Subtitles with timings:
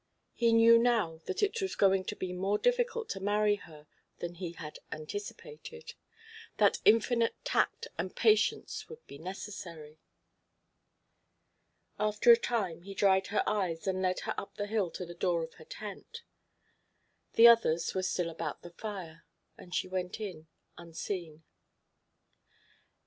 [0.33, 3.85] He knew now that it was going to be more difficult to marry her
[4.17, 5.93] than he had anticipated,
[6.57, 9.99] that infinite tact and patience would be necessary.
[11.99, 15.13] After a time, he dried her eyes and led her up the hill to the
[15.13, 16.23] door of her tent.
[17.33, 20.47] The others were still about the fire, and she went in
[20.79, 21.43] unseen.